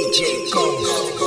DJ 0.00 0.50
Ghost. 0.50 1.22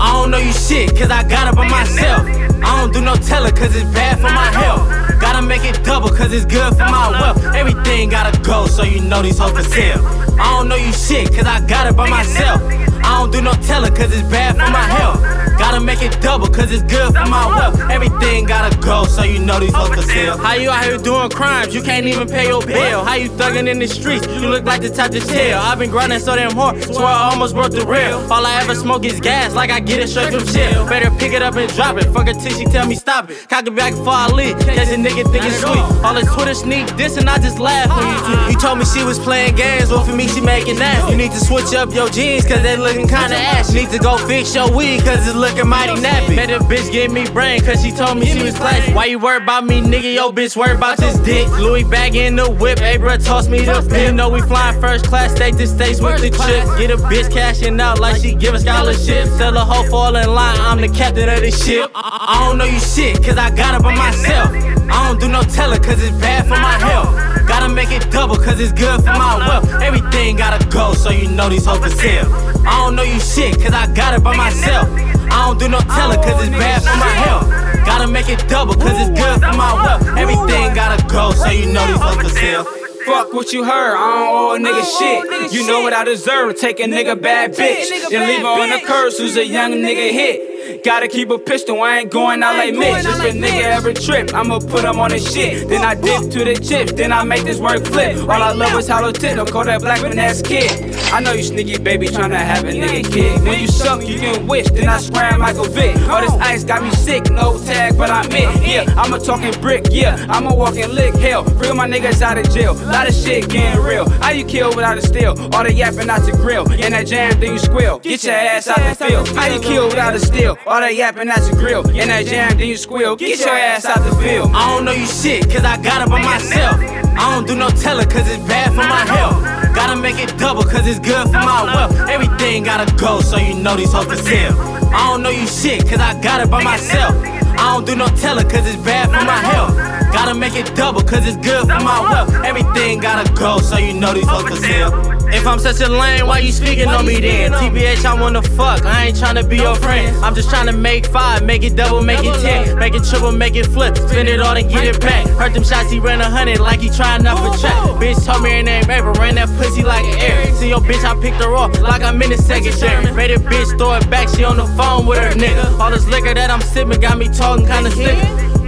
I 0.00 0.12
don't 0.12 0.32
know 0.32 0.38
you 0.38 0.50
shit, 0.52 0.96
cause 0.96 1.10
I 1.10 1.22
got 1.28 1.46
it 1.46 1.54
by 1.54 1.68
myself. 1.68 2.26
I 2.26 2.80
don't 2.80 2.92
do 2.92 3.00
no 3.00 3.14
teller, 3.14 3.52
cause 3.52 3.76
it's 3.76 3.84
bad 3.94 4.16
for 4.16 4.22
my 4.22 4.50
health. 4.50 5.20
Gotta 5.20 5.40
make 5.46 5.62
it 5.64 5.84
double, 5.84 6.08
cause 6.08 6.32
it's 6.32 6.44
good 6.44 6.72
for 6.72 6.78
my 6.78 7.10
wealth. 7.12 7.44
Everything 7.54 8.08
gotta 8.08 8.36
go, 8.40 8.66
so 8.66 8.82
you 8.82 9.02
know 9.02 9.22
these 9.22 9.38
hoes 9.38 9.52
for 9.52 9.62
sale. 9.62 10.04
I 10.40 10.58
don't 10.58 10.68
know 10.68 10.74
you 10.74 10.92
shit, 10.92 11.32
cause 11.32 11.46
I 11.46 11.64
got 11.68 11.86
it 11.86 11.96
by 11.96 12.10
myself. 12.10 12.83
I 13.06 13.18
don't 13.20 13.30
do 13.30 13.42
no 13.42 13.52
teller, 13.52 13.90
cause 13.90 14.12
it's 14.12 14.28
bad 14.28 14.54
for 14.56 14.70
my 14.70 14.82
health. 14.82 15.43
Gotta 15.58 15.80
make 15.80 16.02
it 16.02 16.20
double, 16.20 16.48
cause 16.48 16.70
it's 16.72 16.82
good 16.82 17.14
for 17.14 17.26
my 17.28 17.46
wealth. 17.46 17.80
Everything 17.90 18.44
gotta 18.44 18.76
go, 18.78 19.04
so 19.04 19.22
you 19.22 19.38
know 19.38 19.58
these 19.60 19.74
hoes 19.74 19.88
for 19.88 20.02
sale. 20.02 20.36
How 20.36 20.54
you 20.54 20.70
out 20.70 20.84
here 20.84 20.98
doing 20.98 21.30
crimes, 21.30 21.74
you 21.74 21.82
can't 21.82 22.06
even 22.06 22.28
pay 22.28 22.48
your 22.48 22.64
bill. 22.64 23.04
How 23.04 23.14
you 23.14 23.28
thugging 23.30 23.68
in 23.68 23.78
the 23.78 23.86
streets, 23.86 24.26
you 24.26 24.48
look 24.48 24.64
like 24.64 24.82
the 24.82 24.90
type 24.90 25.12
to 25.12 25.20
chill. 25.20 25.58
I've 25.58 25.78
been 25.78 25.90
grinding 25.90 26.18
so 26.18 26.34
damn 26.34 26.54
hard, 26.54 26.82
swear 26.82 27.06
I 27.06 27.30
almost 27.30 27.54
broke 27.54 27.72
the 27.72 27.86
rail. 27.86 28.18
All 28.30 28.44
I 28.44 28.60
ever 28.62 28.74
smoke 28.74 29.04
is 29.04 29.20
gas, 29.20 29.54
like 29.54 29.70
I 29.70 29.80
get 29.80 30.00
it 30.00 30.08
straight 30.08 30.32
from 30.32 30.46
shell. 30.46 30.86
Better 30.88 31.10
pick 31.12 31.32
it 31.32 31.42
up 31.42 31.54
and 31.56 31.72
drop 31.74 31.96
it, 31.96 32.04
fuck 32.12 32.26
her 32.26 32.34
till 32.34 32.52
she 32.56 32.64
tell 32.66 32.86
me 32.86 32.94
stop 32.96 33.30
it. 33.30 33.48
Cock 33.48 33.66
it 33.66 33.74
back 33.74 33.92
before 33.92 34.12
I 34.12 34.28
leave, 34.28 34.56
cause 34.56 34.90
a 34.90 34.96
nigga 34.96 35.30
think 35.32 35.44
it's 35.44 35.60
sweet. 35.60 36.04
All 36.04 36.14
this 36.14 36.32
Twitter 36.34 36.54
sneak 36.54 36.86
this 36.96 37.16
and 37.16 37.28
I 37.28 37.38
just 37.38 37.58
laugh 37.58 37.88
when. 37.90 38.50
You 38.50 38.58
told 38.58 38.78
me 38.78 38.84
she 38.84 39.04
was 39.04 39.18
playing 39.18 39.56
games, 39.56 39.90
well 39.90 40.04
for 40.04 40.14
me 40.14 40.28
she 40.28 40.40
making 40.40 40.76
that. 40.76 41.08
You 41.10 41.16
need 41.16 41.32
to 41.32 41.40
switch 41.40 41.72
up 41.74 41.92
your 41.94 42.08
jeans, 42.10 42.44
cause 42.44 42.62
they 42.62 42.76
looking 42.76 43.08
kinda 43.08 43.36
ass. 43.36 43.72
You 43.72 43.82
need 43.82 43.90
to 43.90 43.98
go 43.98 44.16
fix 44.18 44.54
your 44.54 44.70
weed, 44.74 45.02
cause 45.02 45.26
it's 45.26 45.36
looking 45.44 45.68
mighty 45.68 45.94
nappy. 46.00 46.36
Made 46.36 46.50
a 46.50 46.58
bitch 46.60 46.90
give 46.90 47.12
me 47.12 47.28
brain, 47.28 47.60
cause 47.60 47.82
she 47.82 47.90
told 47.92 48.18
me 48.18 48.26
she 48.26 48.42
was 48.42 48.56
classy. 48.56 48.92
Why 48.92 49.06
you 49.06 49.18
worry 49.18 49.42
about 49.42 49.64
me, 49.66 49.80
nigga? 49.80 50.14
Yo, 50.14 50.32
bitch, 50.32 50.56
worry 50.56 50.74
about 50.74 50.96
this 50.98 51.18
dick. 51.18 51.46
Louis 51.58 51.84
bag 51.84 52.16
in 52.16 52.36
the 52.36 52.50
whip, 52.50 52.78
hey, 52.78 52.96
bruh, 52.96 53.22
toss 53.22 53.46
me 53.48 53.60
the 53.60 53.86
pin. 53.88 54.06
You 54.06 54.12
know 54.12 54.30
we 54.30 54.40
flying 54.40 54.80
first 54.80 55.06
class, 55.06 55.32
state 55.36 55.56
to 55.58 55.66
states 55.66 56.00
with 56.00 56.20
the 56.20 56.30
trip. 56.30 56.64
Get 56.78 56.90
a 56.90 56.96
bitch 56.96 57.30
cashing 57.30 57.78
out 57.80 58.00
like 58.00 58.22
she 58.22 58.34
give 58.34 58.54
a 58.54 58.58
scholarship. 58.58 59.28
Tell 59.36 59.56
a 59.56 59.60
hoe 59.60 59.88
fall 59.90 60.16
in 60.16 60.32
line, 60.32 60.58
I'm 60.60 60.80
the 60.80 60.88
captain 60.88 61.28
of 61.28 61.40
the 61.40 61.50
ship. 61.50 61.90
I, 61.94 62.26
I 62.36 62.48
don't 62.48 62.58
know 62.58 62.64
you 62.64 62.80
shit, 62.80 63.22
cause 63.22 63.36
I 63.36 63.50
got 63.54 63.78
it 63.78 63.82
by 63.82 63.94
myself. 63.94 64.50
I 64.90 65.08
don't 65.08 65.20
do 65.20 65.28
no 65.28 65.42
teller, 65.42 65.78
cause 65.78 66.02
it's 66.02 66.16
bad 66.18 66.44
for 66.44 66.56
my 66.56 66.78
health. 66.78 67.12
Gotta 67.46 67.68
make 67.68 67.90
it 67.90 68.10
double, 68.10 68.36
cause 68.36 68.58
it's 68.60 68.72
good 68.72 69.00
for 69.00 69.12
my 69.12 69.36
wealth. 69.46 69.68
Everything 69.82 70.36
gotta 70.36 70.64
go, 70.68 70.94
so 70.94 71.10
you 71.10 71.28
know 71.28 71.50
these 71.50 71.66
hoes 71.66 71.78
for 71.78 71.90
sale. 71.90 72.32
I 72.66 72.84
don't 72.84 72.96
know 72.96 73.02
you 73.02 73.20
shit, 73.20 73.60
cause 73.60 73.74
I 73.74 73.92
got 73.94 74.14
it 74.14 74.24
by 74.24 74.34
myself. 74.36 75.13
I 75.30 75.46
don't 75.46 75.58
do 75.58 75.68
no 75.68 75.80
teller, 75.80 76.16
cause 76.16 76.46
it's 76.46 76.56
bad 76.56 76.82
for 76.82 76.96
my 76.98 77.14
health. 77.24 77.86
Gotta 77.86 78.06
make 78.06 78.28
it 78.28 78.46
double, 78.48 78.74
cause 78.74 78.96
it's 78.96 79.10
good 79.10 79.40
for 79.40 79.56
my 79.56 79.72
wealth. 79.74 80.18
Everything 80.18 80.74
gotta 80.74 81.02
go, 81.06 81.32
so 81.32 81.50
you 81.50 81.72
know 81.72 81.86
these 81.86 82.22
for 82.22 82.28
sale. 82.30 82.64
Fuck 83.04 83.34
what 83.34 83.52
you 83.52 83.64
heard, 83.64 83.96
I 83.96 84.00
don't 84.00 84.28
owe 84.32 84.54
a 84.54 84.58
nigga 84.58 84.84
shit. 84.98 85.52
You 85.52 85.66
know 85.66 85.82
what 85.82 85.92
I 85.92 86.04
deserve, 86.04 86.56
take 86.58 86.80
a 86.80 86.84
nigga 86.84 87.20
bad 87.20 87.52
bitch. 87.52 87.90
Then 88.10 88.26
leave 88.26 88.40
her 88.40 88.46
on 88.46 88.70
the 88.70 88.80
curse 88.86 89.18
who's 89.18 89.36
a 89.36 89.46
young 89.46 89.72
nigga 89.72 90.10
hit. 90.10 90.53
Gotta 90.82 91.08
keep 91.08 91.30
a 91.30 91.38
pistol, 91.38 91.82
I 91.82 91.98
ain't 91.98 92.10
going 92.10 92.42
out 92.42 92.56
like 92.56 92.74
Mitch. 92.74 93.04
If 93.04 93.20
a 93.20 93.36
nigga 93.36 93.62
ever 93.64 93.92
trip, 93.92 94.32
I'ma 94.32 94.60
put 94.60 94.84
him 94.84 94.98
on 94.98 95.10
his 95.10 95.30
shit. 95.30 95.68
Then 95.68 95.82
I 95.82 95.94
dip 95.94 96.30
to 96.32 96.44
the 96.44 96.54
chips, 96.54 96.92
then 96.92 97.12
I 97.12 97.22
make 97.24 97.44
this 97.44 97.58
work 97.58 97.84
flip. 97.84 98.16
All 98.22 98.30
I 98.30 98.52
love 98.52 98.78
is 98.78 98.88
hollow 98.88 99.12
tip, 99.12 99.36
don't 99.36 99.50
call 99.50 99.64
that 99.64 99.80
black 99.80 100.02
man 100.02 100.18
ass 100.18 100.40
kid. 100.40 100.70
I 101.12 101.20
know 101.20 101.32
you 101.32 101.42
sneaky 101.42 101.78
baby 101.78 102.06
tryna 102.06 102.36
have 102.36 102.64
a 102.64 102.72
nigga 102.72 103.12
kid. 103.12 103.42
When 103.42 103.60
you 103.60 103.68
suck, 103.68 104.06
you 104.06 104.18
can 104.18 104.46
wish, 104.46 104.68
then 104.70 104.88
I 104.88 104.98
scram 104.98 105.40
Michael 105.40 105.64
Vick. 105.64 105.96
All 106.08 106.20
this 106.20 106.32
ice 106.40 106.64
got 106.64 106.82
me 106.82 106.90
sick, 106.92 107.30
no 107.30 107.58
tag, 107.64 107.98
but 107.98 108.10
I'm 108.10 108.30
it. 108.32 108.66
Yeah, 108.66 108.94
I'm 108.96 109.12
a 109.12 109.18
talking 109.18 109.52
brick, 109.60 109.86
yeah, 109.90 110.26
I'm 110.30 110.46
a 110.46 110.54
walking 110.54 110.88
lick. 110.94 111.14
Hell, 111.14 111.44
real 111.44 111.74
my 111.74 111.86
niggas 111.86 112.22
out 112.22 112.38
of 112.38 112.50
jail. 112.50 112.74
Lot 112.74 113.08
of 113.08 113.14
shit 113.14 113.50
getting 113.50 113.82
real. 113.82 114.08
How 114.20 114.30
you 114.30 114.44
kill 114.44 114.70
without 114.74 114.96
a 114.96 115.02
steal? 115.02 115.38
All 115.52 115.62
the 115.62 115.72
yapping 115.72 116.08
out 116.08 116.22
the 116.22 116.32
grill. 116.32 116.70
In 116.72 116.92
that 116.92 117.06
jam, 117.06 117.38
then 117.38 117.52
you 117.52 117.58
squeal. 117.58 117.98
Get 117.98 118.24
your 118.24 118.34
ass 118.34 118.68
out 118.68 118.76
the 118.76 119.04
field. 119.04 119.28
How 119.28 119.46
you 119.46 119.60
kill 119.60 119.88
without 119.88 120.14
a 120.14 120.18
steal? 120.18 120.53
All 120.66 120.80
that 120.80 120.94
yapping 120.94 121.28
out 121.28 121.40
the 121.40 121.56
grill. 121.56 121.86
In 121.90 122.08
that 122.08 122.26
jam, 122.26 122.56
then 122.58 122.68
you 122.68 122.76
squeal. 122.76 123.16
Get 123.16 123.38
your 123.40 123.50
ass 123.50 123.84
out 123.84 123.98
the 123.98 124.14
field. 124.16 124.50
I 124.54 124.74
don't 124.74 124.84
know 124.84 124.92
you 124.92 125.06
shit, 125.06 125.50
cause 125.50 125.64
I 125.64 125.76
got 125.82 126.06
it 126.06 126.10
by 126.10 126.22
myself. 126.22 126.76
I 126.80 127.34
don't 127.34 127.46
do 127.46 127.54
no 127.54 127.68
teller, 127.68 128.04
cause 128.04 128.28
it's 128.28 128.42
bad 128.46 128.70
for 128.70 128.86
my 128.86 129.04
health. 129.06 129.74
Gotta 129.74 129.96
make 130.00 130.18
it 130.18 130.36
double, 130.38 130.62
cause 130.62 130.86
it's 130.86 130.98
good 130.98 131.26
for 131.26 131.32
my 131.44 131.64
wealth. 131.64 132.08
Everything 132.08 132.64
gotta 132.64 132.92
go, 132.96 133.20
so 133.20 133.36
you 133.36 133.54
know 133.54 133.76
these 133.76 133.92
hoes 133.92 134.06
for 134.06 134.16
sale. 134.16 134.54
I 134.94 135.10
don't 135.10 135.22
know 135.22 135.30
you 135.30 135.46
shit, 135.46 135.88
cause 135.88 136.00
I 136.00 136.20
got 136.20 136.40
it 136.40 136.50
by 136.50 136.62
myself. 136.62 137.14
I 137.56 137.72
don't 137.72 137.86
do 137.86 137.94
no 137.96 138.06
teller, 138.08 138.44
cause 138.44 138.66
it's 138.66 138.82
bad 138.82 139.06
for 139.06 139.24
my 139.24 139.38
health. 139.38 139.76
Gotta 140.12 140.34
make 140.34 140.54
it 140.54 140.74
double, 140.76 141.02
cause 141.02 141.26
it's 141.26 141.36
good 141.36 141.62
for 141.62 141.82
my 141.82 142.00
wealth. 142.00 142.32
Everything 142.44 143.00
gotta 143.00 143.30
go, 143.32 143.58
so 143.58 143.78
you 143.78 143.94
know 143.94 144.12
these 144.12 144.28
hoes 144.28 144.48
for 144.48 144.56
sale. 144.56 144.90
If 145.34 145.48
I'm 145.48 145.58
such 145.58 145.80
a 145.80 145.88
lame, 145.88 146.28
why 146.28 146.38
you 146.38 146.52
speaking 146.52 146.88
on 146.88 147.04
me 147.04 147.20
then? 147.20 147.50
TBH, 147.50 148.04
I 148.04 148.14
wanna 148.14 148.40
fuck, 148.40 148.86
I 148.86 149.06
ain't 149.06 149.16
tryna 149.16 149.48
be 149.48 149.56
your 149.56 149.74
friend. 149.74 150.16
I'm 150.24 150.32
just 150.32 150.48
tryna 150.48 150.78
make 150.78 151.06
five, 151.06 151.44
make 151.44 151.64
it 151.64 151.74
double, 151.74 152.02
make 152.02 152.20
it 152.22 152.40
ten. 152.40 152.78
Make 152.78 152.94
it 152.94 153.02
triple, 153.02 153.32
make 153.32 153.56
it 153.56 153.66
flip, 153.66 153.96
spend 153.96 154.28
it 154.28 154.40
all 154.40 154.56
and 154.56 154.70
get 154.70 154.84
it 154.84 155.00
back. 155.00 155.26
Heard 155.26 155.52
them 155.52 155.64
shots, 155.64 155.90
he 155.90 155.98
ran 155.98 156.20
a 156.20 156.30
hundred 156.30 156.60
like 156.60 156.80
he 156.80 156.88
trying 156.88 157.26
up 157.26 157.38
for 157.38 157.58
track. 157.58 157.74
Bitch 158.00 158.24
told 158.24 158.44
me 158.44 158.50
her 158.50 158.62
name 158.62 158.88
April, 158.88 159.12
ran 159.14 159.34
that 159.34 159.48
pussy 159.58 159.82
like 159.82 160.04
an 160.04 160.20
air. 160.20 160.54
See 160.54 160.68
your 160.68 160.80
bitch, 160.80 161.04
I 161.04 161.20
picked 161.20 161.42
her 161.42 161.54
off 161.56 161.80
like 161.80 162.02
I'm 162.02 162.22
in 162.22 162.30
the 162.30 162.38
secretary. 162.38 163.12
Made 163.12 163.32
a 163.32 163.38
bitch 163.38 163.76
throw 163.76 163.94
it 163.94 164.08
back, 164.08 164.28
she 164.28 164.44
on 164.44 164.56
the 164.56 164.66
phone 164.78 165.04
with 165.04 165.18
her 165.18 165.32
nigga. 165.32 165.80
All 165.80 165.90
this 165.90 166.06
liquor 166.06 166.34
that 166.34 166.48
I'm 166.48 166.60
sipping 166.60 167.00
got 167.00 167.18
me 167.18 167.26
talking 167.28 167.66
kinda 167.66 167.90
slick. 167.90 168.18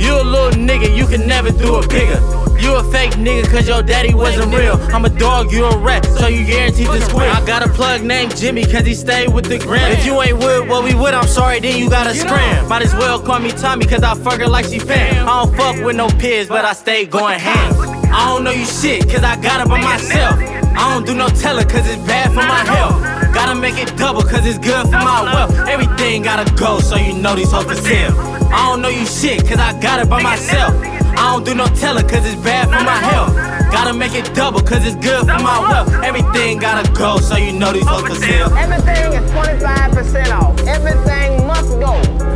You 0.03 0.21
a 0.21 0.23
little 0.23 0.61
nigga, 0.61 0.95
you 0.95 1.07
can 1.07 1.29
never 1.29 1.53
do 1.53 1.79
it 1.79 1.89
bigger. 1.89 2.46
You 2.59 2.77
a 2.77 2.85
fake 2.91 3.13
nigga 3.13 3.51
cause 3.51 3.69
your 3.69 3.83
daddy 3.83 4.15
wasn't 4.15 4.55
real. 4.55 4.75
I'm 4.95 5.05
a 5.05 5.11
dog, 5.11 5.53
you 5.53 5.65
a 5.65 5.79
rat, 5.79 6.05
so 6.05 6.27
you 6.27 6.45
guaranteed 6.45 6.87
to 6.87 7.01
squeal. 7.01 7.31
I 7.31 7.45
got 7.47 7.65
a 7.65 7.69
plug 7.69 8.03
named 8.03 8.37
Jimmy 8.37 8.65
cause 8.65 8.87
he 8.87 8.95
stayed 8.95 9.33
with 9.33 9.47
the 9.47 9.59
gram. 9.59 9.93
If 9.93 10.05
you 10.07 10.21
ain't 10.23 10.39
with 10.39 10.69
what 10.69 10.85
we 10.85 10.95
with, 10.95 11.15
I'm 11.15 11.29
sorry, 11.29 11.61
then 11.61 11.79
you 11.79 11.91
gotta 11.91 12.15
scram. 12.15 12.69
Might 12.69 12.83
as 12.83 12.95
well 12.95 13.21
call 13.21 13.39
me 13.41 13.51
Tommy 13.51 13.85
cause 13.85 14.03
I 14.03 14.15
fuck 14.15 14.41
her 14.41 14.49
like 14.49 14.67
she 14.67 14.79
fam. 14.79 15.29
I 15.29 15.45
don't 15.45 15.57
fuck 15.57 15.85
with 15.85 15.97
no 15.97 16.09
peers, 16.09 16.49
but 16.49 16.65
I 16.65 16.73
stay 16.73 17.07
going 17.07 17.39
ham. 17.39 17.75
I 18.13 18.33
don't 18.33 18.45
know 18.45 18.51
you 18.51 18.65
shit 18.65 19.09
cause 19.11 19.23
I 19.23 19.37
got 19.41 19.61
it 19.61 19.69
by 19.69 19.81
myself. 19.81 20.39
I 20.39 20.95
don't 20.95 21.07
do 21.07 21.15
no 21.15 21.29
teller 21.29 21.65
cause 21.65 21.89
it's 21.89 22.03
bad 22.07 22.29
for 22.29 22.37
my 22.37 22.65
health. 22.65 23.35
Gotta 23.35 23.55
make 23.55 23.77
it 23.77 23.95
double 23.97 24.23
cause 24.23 24.47
it's 24.47 24.59
good 24.59 24.85
for 24.87 24.93
my 24.93 25.23
wealth. 25.23 25.69
Everything 25.69 26.23
gotta 26.23 26.51
go 26.55 26.81
so 26.81 26.97
you 26.97 27.15
know 27.15 27.35
these 27.35 27.51
hoes 27.51 27.65
for 27.65 27.75
sale. 27.75 28.13
I 28.53 28.71
don't 28.71 28.81
know 28.81 28.89
you 28.89 29.05
shit 29.05 29.47
cause 29.47 29.59
I 29.59 29.79
got 29.81 30.01
it 30.01 30.09
by 30.09 30.23
myself. 30.23 30.96
I 31.17 31.33
don't 31.33 31.45
do 31.45 31.55
no 31.55 31.67
teller 31.67 32.03
cause 32.03 32.27
it's 32.27 32.41
bad 32.43 32.67
for 32.67 32.85
my 32.85 32.99
health. 33.11 33.35
Gotta 33.73 33.93
make 33.95 34.15
it 34.15 34.35
double 34.35 34.61
cause 34.61 34.87
it's 34.87 34.97
good 34.97 35.21
for 35.21 35.43
my 35.43 35.59
wealth. 35.61 35.93
Everything 36.05 36.59
gotta 36.59 36.91
go 36.93 37.19
so 37.19 37.37
you 37.37 37.53
know 37.53 37.73
these 37.73 37.87
hoes 37.87 38.19
sale. 38.19 38.55
Everything 38.57 39.13
is 39.13 39.31
25% 39.33 40.33
off. 40.33 40.59
Everything 40.67 41.47
must 41.47 41.71
go. 41.81 42.36